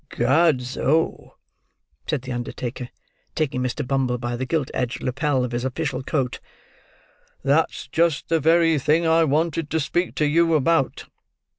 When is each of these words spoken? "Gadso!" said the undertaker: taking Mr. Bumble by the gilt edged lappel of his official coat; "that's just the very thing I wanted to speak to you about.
"Gadso!" 0.09 1.33
said 2.07 2.23
the 2.23 2.31
undertaker: 2.31 2.89
taking 3.35 3.61
Mr. 3.61 3.87
Bumble 3.87 4.17
by 4.17 4.35
the 4.35 4.47
gilt 4.47 4.71
edged 4.73 5.03
lappel 5.03 5.45
of 5.45 5.51
his 5.51 5.63
official 5.63 6.01
coat; 6.01 6.39
"that's 7.43 7.85
just 7.87 8.27
the 8.27 8.39
very 8.39 8.79
thing 8.79 9.05
I 9.05 9.23
wanted 9.25 9.69
to 9.69 9.79
speak 9.79 10.15
to 10.15 10.25
you 10.25 10.55
about. 10.55 11.05